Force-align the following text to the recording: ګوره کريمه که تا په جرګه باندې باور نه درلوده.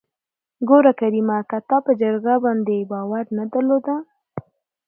ګوره 0.67 0.91
کريمه 0.99 1.37
که 1.49 1.57
تا 1.69 1.77
په 1.85 1.91
جرګه 2.01 2.35
باندې 2.43 2.87
باور 2.91 3.25
نه 3.37 3.45
درلوده. 3.53 3.95